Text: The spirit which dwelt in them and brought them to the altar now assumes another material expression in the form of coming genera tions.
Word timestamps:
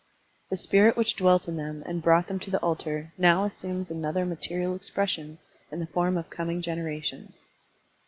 The 0.49 0.57
spirit 0.57 0.97
which 0.97 1.15
dwelt 1.15 1.47
in 1.47 1.57
them 1.57 1.83
and 1.85 2.01
brought 2.01 2.25
them 2.25 2.39
to 2.39 2.49
the 2.49 2.57
altar 2.63 3.13
now 3.19 3.43
assumes 3.43 3.91
another 3.91 4.25
material 4.25 4.73
expression 4.75 5.37
in 5.71 5.79
the 5.79 5.85
form 5.85 6.17
of 6.17 6.31
coming 6.31 6.59
genera 6.59 7.03
tions. 7.03 7.43